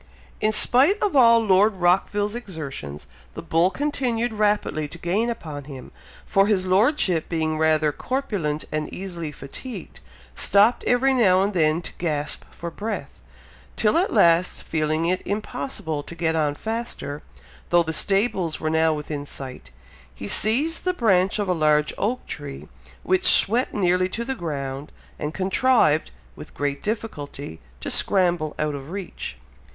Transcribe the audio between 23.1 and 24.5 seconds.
swept nearly to the